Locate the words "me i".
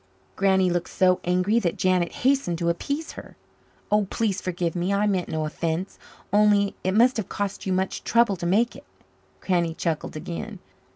4.75-5.05